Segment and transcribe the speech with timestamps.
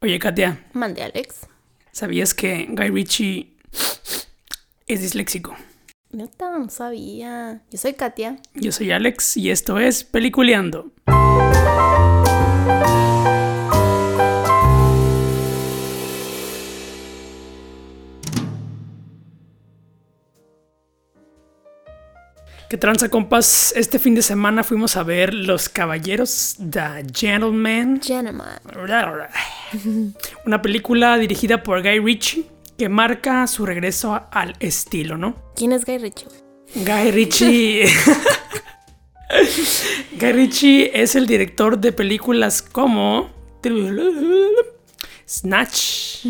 [0.00, 1.46] Oye, Katia, Mande, Alex.
[1.90, 3.52] ¿sabías que Guy Ritchie
[4.86, 5.56] es disléxico?
[6.10, 6.30] No
[6.70, 7.62] sabía.
[7.70, 8.38] Yo soy Katia.
[8.54, 10.92] Yo soy Alex y esto es Peliculeando.
[22.70, 23.72] ¿Qué tranza, compas?
[23.74, 28.00] Este fin de semana fuimos a ver Los Caballeros The Gentleman.
[28.00, 28.60] Gentleman.
[30.46, 32.44] Una película dirigida por Guy Ritchie
[32.76, 35.34] que marca su regreso al estilo, ¿no?
[35.56, 36.28] ¿Quién es Guy Ritchie?
[36.76, 37.86] Guy Ritchie.
[40.12, 43.30] Guy Ritchie es el director de películas como
[45.28, 46.26] Snatch,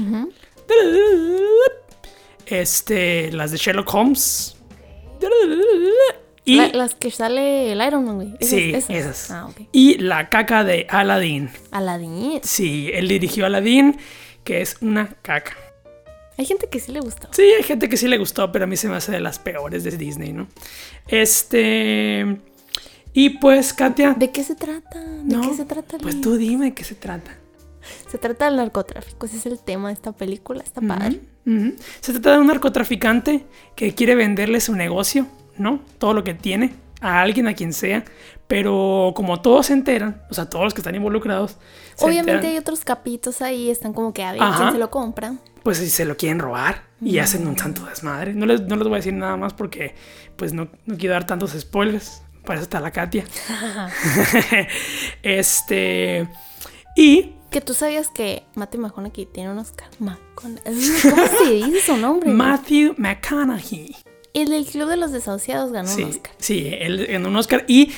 [2.46, 4.56] este, las de Sherlock Holmes
[6.48, 8.34] y La- las que sale el Iron Man, güey.
[8.40, 8.90] Esas- sí, esas.
[8.90, 9.30] esas.
[9.30, 11.50] Ah, y la caca de Aladdin.
[11.70, 12.40] Aladdin.
[12.42, 13.96] Sí, él dirigió Aladdin,
[14.44, 15.56] que es una caca.
[16.36, 17.28] Hay gente que sí le gustó.
[17.32, 19.38] Sí, hay gente que sí le gustó, pero a mí se me hace de las
[19.40, 20.46] peores de Disney, ¿no?
[21.08, 22.36] Este.
[23.12, 24.14] Y pues, Katia.
[24.16, 25.00] ¿De qué se trata?
[25.00, 25.98] ¿De no, qué se trata?
[25.98, 27.36] Pues tú dime de qué se trata.
[28.10, 29.26] Se trata del narcotráfico.
[29.26, 30.62] Ese es el tema de esta película.
[30.62, 31.20] Está padre.
[32.00, 35.26] Se trata de un narcotraficante que quiere venderle su negocio,
[35.58, 35.80] ¿no?
[35.98, 38.04] Todo lo que tiene a alguien, a quien sea.
[38.46, 41.58] Pero como todos se enteran, o sea, todos los que están involucrados,
[41.98, 43.70] Obviamente enteran, hay otros capitos ahí.
[43.70, 45.34] Están como que a ver quién se lo compra.
[45.62, 48.32] pues si se lo quieren robar y hacen un santo desmadre.
[48.34, 49.94] No les, no les voy a decir nada más porque
[50.36, 52.22] pues no, no quiero dar tantos spoilers.
[52.46, 53.24] Para eso está la Katia.
[55.22, 56.28] este.
[56.96, 59.88] Y Que tú sabías que Matthew McConaughey tiene un Oscar.
[60.00, 60.60] Macon-
[61.10, 62.30] ¿Cómo se dice su nombre?
[62.30, 63.94] Matthew McConaughey.
[64.42, 66.32] El del Club de los Desahuciados ganó Sí, un Oscar.
[66.38, 67.64] sí, él ganó un Oscar.
[67.68, 67.92] Y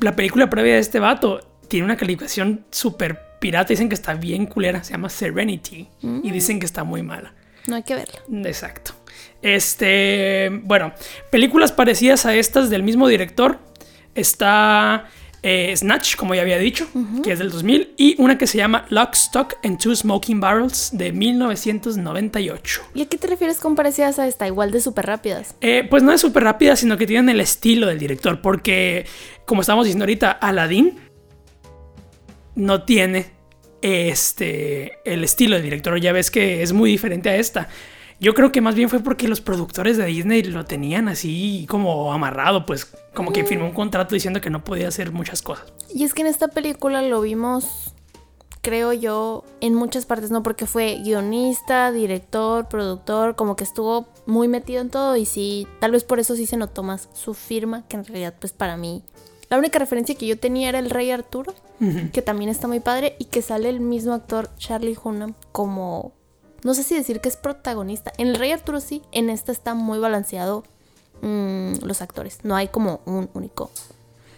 [0.00, 3.68] la película previa de este vato tiene una calificación súper pirata.
[3.70, 4.84] Dicen que está bien culera.
[4.84, 5.88] Se llama Serenity.
[6.02, 7.34] Y dicen que está muy mala.
[7.66, 8.20] No hay que verla.
[8.48, 8.92] Exacto.
[9.42, 10.92] Este, bueno,
[11.30, 13.58] películas parecidas a estas del mismo director.
[14.14, 15.06] Está
[15.42, 16.88] eh, Snatch, como ya había dicho,
[17.22, 20.90] que es del 2000, y una que se llama Lock, Stock and Two Smoking Barrels
[20.92, 22.82] de 1998.
[22.94, 24.46] ¿Y a qué te refieres con parecidas a esta?
[24.46, 25.54] Igual de súper rápidas.
[25.60, 29.06] Eh, pues no es súper rápida, sino que tienen el estilo del director, porque
[29.44, 30.98] como estamos diciendo ahorita, Aladdin
[32.54, 33.36] no tiene
[33.82, 36.00] este el estilo del director.
[36.00, 37.68] Ya ves que es muy diferente a esta.
[38.18, 42.12] Yo creo que más bien fue porque los productores de Disney lo tenían así como
[42.12, 45.66] amarrado, pues como que firmó un contrato diciendo que no podía hacer muchas cosas.
[45.94, 47.94] Y es que en esta película lo vimos,
[48.62, 50.42] creo yo, en muchas partes, ¿no?
[50.42, 55.92] Porque fue guionista, director, productor, como que estuvo muy metido en todo y sí, tal
[55.92, 59.02] vez por eso sí se notó más su firma, que en realidad pues para mí...
[59.48, 61.54] La única referencia que yo tenía era el Rey Arturo,
[62.12, 66.14] que también está muy padre y que sale el mismo actor Charlie Hunnam como...
[66.64, 68.12] No sé si decir que es protagonista.
[68.18, 70.64] En el Rey Arturo sí, en esta está muy balanceado
[71.22, 72.40] mm, los actores.
[72.42, 73.70] No hay como un único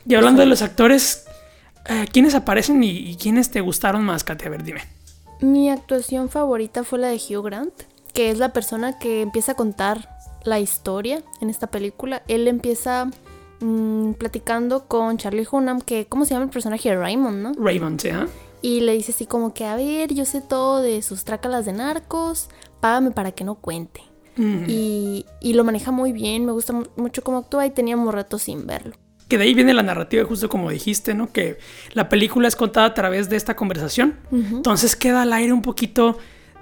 [0.07, 1.27] Y hablando de los actores,
[1.87, 4.49] eh, ¿quiénes aparecen y, y quiénes te gustaron más, Katia?
[4.49, 4.81] A ver, dime.
[5.41, 7.73] Mi actuación favorita fue la de Hugh Grant,
[8.13, 12.23] que es la persona que empieza a contar la historia en esta película.
[12.27, 13.11] Él empieza
[13.61, 16.95] mm, platicando con Charlie Hunnam, que ¿cómo se llama el personaje?
[16.95, 17.53] Raymond, ¿no?
[17.57, 18.11] Raymond, ¿sí?
[18.61, 21.73] Y le dice así como que, a ver, yo sé todo de sus trácalas de
[21.73, 22.49] narcos,
[22.81, 24.03] págame para que no cuente.
[24.37, 24.65] Ujú.
[24.69, 28.39] Y, y lo maneja muy bien, me gusta mu- mucho cómo actúa y teníamos rato
[28.39, 28.97] sin verlo.
[29.29, 31.31] Que de ahí viene la narrativa, justo como dijiste, ¿no?
[31.33, 31.59] Que
[31.93, 34.17] la película es contada a través de esta conversación.
[34.33, 36.17] Entonces queda al aire un poquito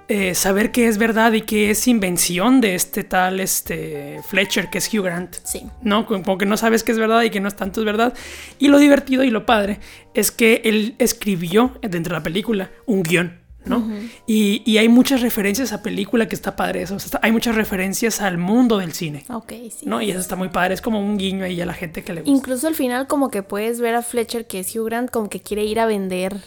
[0.09, 4.77] eh, saber qué es verdad y qué es invención de este tal este Fletcher, que
[4.77, 5.35] es Hugh Grant.
[5.43, 5.63] Sí.
[5.81, 6.05] ¿No?
[6.05, 8.13] Como que no sabes qué es verdad y que no es tanto es verdad.
[8.59, 9.79] Y lo divertido y lo padre
[10.13, 13.45] es que él escribió dentro de la película un guion.
[13.65, 13.85] ¿no?
[14.25, 16.95] y, y hay muchas referencias a película que está padre eso.
[16.95, 19.25] O sea, está- hay muchas referencias al mundo del cine.
[19.29, 19.85] Ok, sí.
[19.85, 20.01] ¿no?
[20.01, 20.73] Y eso está muy padre.
[20.73, 22.31] Es como un guiño ahí a la gente que le gusta.
[22.33, 25.41] Incluso al final como que puedes ver a Fletcher, que es Hugh Grant, como que
[25.41, 26.37] quiere ir a vender...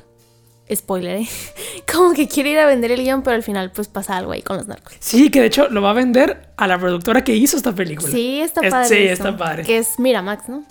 [0.75, 1.29] Spoiler, ¿eh?
[1.93, 4.43] Como que quiere ir a vender el guion, pero al final pues pasa algo ahí
[4.43, 4.95] con los narcos.
[5.01, 8.11] Sí, que de hecho lo va a vender a la productora que hizo esta película.
[8.11, 8.89] Sí, está Es- padre.
[8.89, 9.63] Sí, eso, está padre.
[9.65, 10.65] Que es Miramax, ¿no?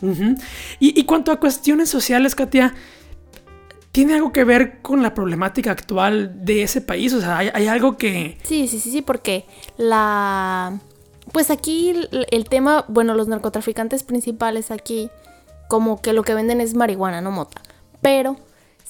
[0.80, 2.74] Y, y cuanto a cuestiones sociales, Katia,
[3.92, 7.13] ¿tiene algo que ver con la problemática actual de ese país?
[7.13, 8.38] O sea, hay, hay algo que...
[8.44, 9.46] Sí, sí, sí, sí, porque
[9.78, 10.80] la...
[11.31, 15.10] Pues aquí el, el tema, bueno, los narcotraficantes principales aquí,
[15.68, 17.62] como que lo que venden es marihuana, no mota.
[18.01, 18.38] Pero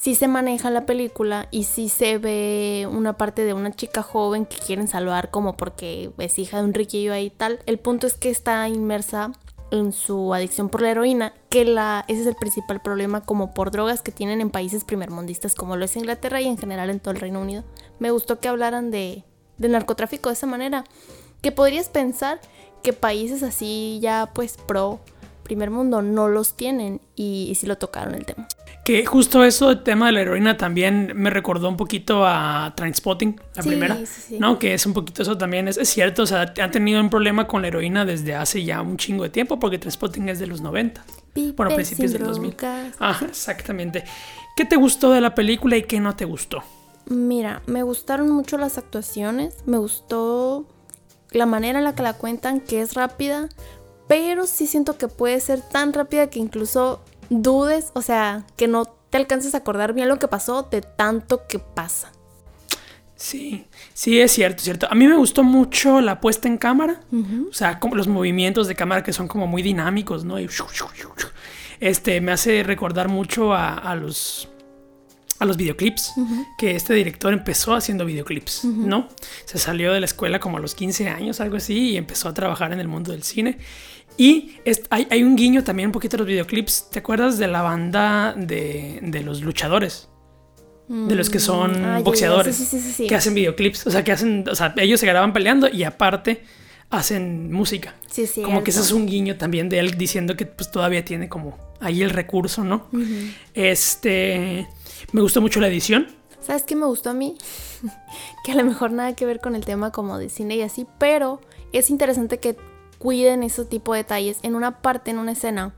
[0.00, 4.46] sí se maneja la película y sí se ve una parte de una chica joven
[4.46, 7.60] que quieren salvar como porque es hija de un riquillo ahí y tal.
[7.66, 9.32] El punto es que está inmersa
[9.70, 13.70] en su adicción por la heroína, que la, ese es el principal problema como por
[13.70, 17.12] drogas que tienen en países primermundistas como lo es Inglaterra y en general en todo
[17.12, 17.62] el Reino Unido.
[17.98, 19.22] Me gustó que hablaran de,
[19.58, 20.84] narcotráfico de esa manera,
[21.42, 22.40] que podrías pensar
[22.82, 24.98] que países así ya pues pro
[25.42, 28.48] primer mundo no los tienen y, y sí lo tocaron el tema.
[28.90, 33.40] Que justo eso, el tema de la heroína también me recordó un poquito a Trainspotting,
[33.54, 33.96] la Sí, primera.
[33.98, 34.38] sí, sí.
[34.40, 34.58] ¿No?
[34.58, 35.68] Que es un poquito eso también.
[35.68, 38.82] Es, es cierto, o sea, han tenido un problema con la heroína desde hace ya
[38.82, 41.04] un chingo de tiempo, porque Trainspotting es de los 90.
[41.36, 42.56] Vive Bueno, principios del 2000.
[42.56, 42.94] drogas.
[42.98, 44.02] Ajá, exactamente.
[44.56, 46.64] ¿Qué te gustó de la película y qué no te gustó?
[47.06, 50.66] Mira, me gustaron mucho las actuaciones, me gustó
[51.30, 53.48] la manera en la que la cuentan, que es rápida,
[54.08, 58.84] pero sí siento que puede ser tan rápida que incluso dudes, o sea, que no
[58.84, 62.12] te alcances a acordar bien lo que pasó de tanto que pasa.
[63.16, 64.88] Sí, sí, es cierto, es cierto.
[64.90, 67.00] A mí me gustó mucho la puesta en cámara.
[67.50, 70.40] O sea, como los movimientos de cámara que son como muy dinámicos, ¿no?
[70.40, 70.48] Y
[71.80, 74.48] este me hace recordar mucho a, a los
[75.40, 76.12] a los videoclips,
[76.58, 79.08] que este director empezó haciendo videoclips, ¿no?
[79.46, 82.34] Se salió de la escuela como a los 15 años, algo así, y empezó a
[82.34, 83.56] trabajar en el mundo del cine.
[84.20, 86.90] Y es- hay, hay un guiño también un poquito a los videoclips.
[86.90, 90.08] ¿Te acuerdas de la banda de, de los luchadores?
[90.88, 93.06] De los que son Ah, boxeadores sí, sí, sí, sí, sí.
[93.06, 96.42] que hacen videoclips, o sea, que hacen, o sea, ellos se graban peleando y aparte
[96.90, 97.94] hacen música.
[98.10, 98.42] Sí, sí.
[98.42, 101.56] como que ese es un guiño también de él diciendo que pues todavía tiene como
[101.80, 102.88] ahí el recurso, ¿no?
[103.54, 104.66] Este,
[105.12, 106.08] me gustó mucho la edición.
[106.40, 107.36] ¿Sabes qué me gustó a mí?
[108.44, 110.86] que a lo mejor nada que ver con el tema como de cine y así,
[110.98, 111.40] pero
[111.72, 112.56] es interesante que
[113.00, 114.38] cuiden ese tipo de detalles.
[114.42, 115.74] En una parte, en una escena,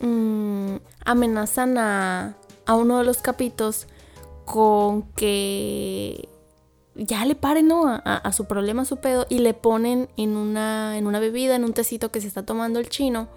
[0.00, 0.74] mm,
[1.06, 2.34] amenazan a,
[2.66, 3.86] a uno de los capitos
[4.44, 6.28] con que
[6.94, 7.86] ya le paren, ¿no?
[7.88, 11.54] A, a- su problema, a su pedo, y le ponen en una, en una bebida,
[11.54, 13.28] en un tecito que se está tomando el chino,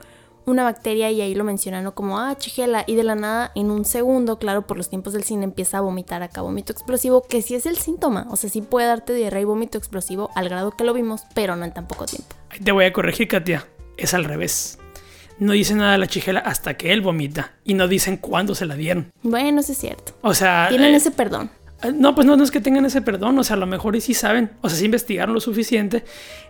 [0.46, 1.94] una bacteria y ahí lo mencionan, ¿no?
[1.94, 5.24] Como, ah, chigela, y de la nada, en un segundo, claro, por los tiempos del
[5.24, 8.62] cine, empieza a vomitar acá vómito explosivo, que sí es el síntoma, o sea, sí
[8.62, 11.88] puede darte diarrea y vómito explosivo al grado que lo vimos, pero no en tan
[11.88, 12.36] poco tiempo.
[12.64, 13.68] Te voy a corregir, Katia.
[13.98, 14.78] Es al revés.
[15.40, 18.66] No dice nada de la chigela hasta que él vomita y no dicen cuándo se
[18.66, 19.12] la dieron.
[19.24, 20.14] Bueno, eso es cierto.
[20.22, 21.50] O sea, Tienen eh, ese perdón.
[21.96, 24.02] No, pues no, no es que tengan ese perdón, o sea, a lo mejor y
[24.02, 26.04] sí saben, o sea, sí investigaron lo suficiente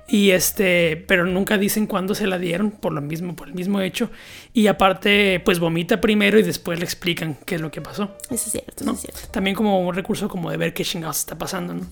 [0.08, 3.80] y este, pero nunca dicen cuándo se la dieron por lo mismo, por el mismo
[3.80, 4.10] hecho
[4.54, 8.16] y aparte, pues vomita primero y después le explican qué es lo que pasó.
[8.30, 8.92] Eso es cierto, ¿no?
[8.92, 9.32] eso es cierto.
[9.32, 11.88] También como un recurso como de ver qué chingados está pasando, ¿no?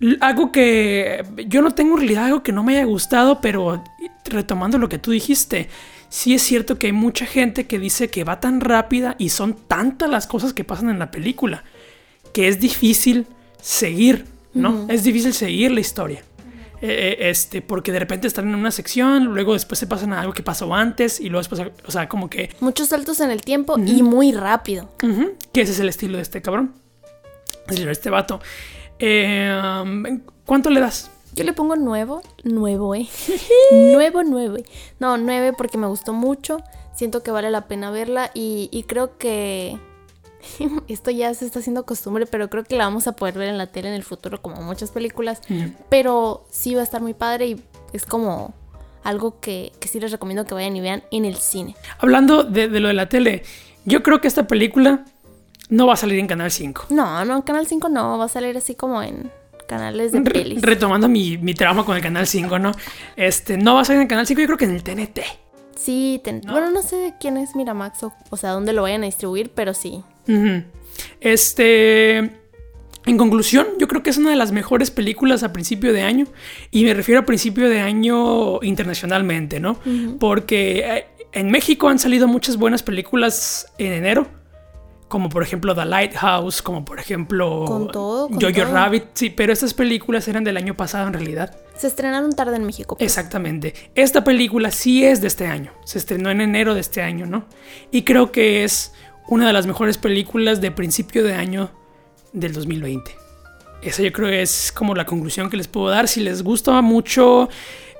[0.00, 3.82] L- Algo que yo no tengo en realidad algo que no me haya gustado, pero
[4.26, 5.68] retomando lo que tú dijiste,
[6.10, 9.54] sí es cierto que hay mucha gente que dice que va tan rápida y son
[9.54, 11.64] tantas las cosas que pasan en la película
[12.36, 13.26] que es difícil
[13.62, 14.84] seguir, ¿no?
[14.90, 16.22] Es difícil seguir la historia.
[16.82, 20.20] Eh, eh, este, porque de repente están en una sección, luego después se pasan a
[20.20, 23.40] algo que pasó antes y luego después, o sea, como que Muchos saltos en el
[23.40, 24.90] tiempo y muy rápido.
[25.50, 26.74] Que ese es el estilo de este cabrón.
[27.68, 28.38] De este vato.
[28.98, 31.10] Eh, um, ¿Cuánto le das?
[31.32, 33.08] Yo le pongo nuevo, nuevo, ¿eh?
[33.72, 34.62] nuevo, nueve.
[35.00, 36.58] No, nueve porque me gustó mucho.
[36.94, 39.78] Siento que vale la pena verla y, y creo que
[40.88, 43.58] esto ya se está haciendo costumbre, pero creo que la vamos a poder ver en
[43.58, 45.40] la tele en el futuro como muchas películas.
[45.88, 47.62] Pero sí va a estar muy padre y
[47.92, 48.54] es como
[49.04, 51.76] algo que, que sí les recomiendo que vayan y vean en el cine.
[51.98, 53.42] Hablando de, de lo de la tele,
[53.84, 55.04] yo creo que esta película
[55.68, 56.86] no va a salir en Canal 5.
[56.90, 59.30] No, no, en Canal 5 no, va a salir así como en
[59.68, 60.62] canales de Re- pelis.
[60.62, 62.70] retomando mi, mi trauma con el Canal 5, ¿no?
[63.16, 65.20] Este, no va a salir en Canal 5, yo creo que en el TNT.
[65.76, 69.02] Sí, ten- bueno, no sé de quién es Miramax o, o sea, dónde lo vayan
[69.02, 70.02] a distribuir, pero sí.
[71.20, 72.18] Este.
[73.06, 76.26] En conclusión, yo creo que es una de las mejores películas a principio de año.
[76.72, 79.78] Y me refiero a principio de año internacionalmente, ¿no?
[80.18, 84.26] Porque eh, en México han salido muchas buenas películas en enero.
[85.06, 88.72] Como por ejemplo The Lighthouse, como por ejemplo Con todo, con Jojo todo.
[88.74, 89.04] Rabbit.
[89.14, 91.56] Sí, pero estas películas eran del año pasado en realidad.
[91.76, 92.96] Se estrenaron tarde en México.
[92.96, 93.08] pues.
[93.08, 93.72] Exactamente.
[93.94, 95.70] Esta película sí es de este año.
[95.84, 97.46] Se estrenó en enero de este año, ¿no?
[97.92, 98.94] Y creo que es
[99.28, 101.70] una de las mejores películas de principio de año
[102.32, 103.14] del 2020.
[103.82, 106.08] Esa yo creo es como la conclusión que les puedo dar.
[106.08, 107.48] Si les gusta mucho,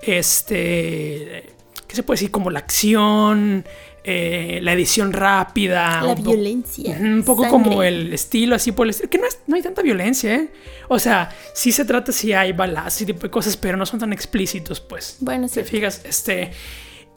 [0.03, 1.45] este,
[1.87, 2.31] ¿qué se puede decir?
[2.31, 3.65] Como la acción,
[4.05, 6.03] eh, la edición rápida.
[6.03, 6.97] La un violencia.
[7.01, 7.63] Un poco sangre.
[7.63, 9.11] como el estilo, así por el estilo.
[9.11, 10.49] Que no, es- no hay tanta violencia, ¿eh?
[10.89, 14.01] O sea, sí se trata, sí hay balazos y tipo de cosas, pero no son
[14.01, 15.17] tan explícitos, pues.
[15.21, 15.71] Bueno, ¿Te sí.
[15.71, 16.03] fijas?
[16.05, 16.53] Este.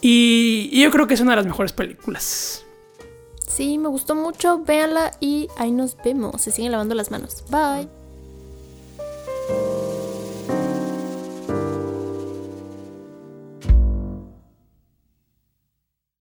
[0.02, 2.66] Y, y yo creo que es una de las mejores películas.
[3.50, 4.60] Sí, me gustó mucho.
[4.60, 6.42] Véanla y ahí nos vemos.
[6.42, 7.44] Se siguen lavando las manos.
[7.50, 7.99] Bye.